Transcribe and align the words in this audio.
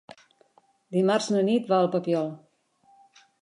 Dimarts 0.97 1.27
na 1.35 1.43
Nit 1.51 1.69
va 1.73 1.79
al 1.81 1.91
Papiol. 1.97 2.33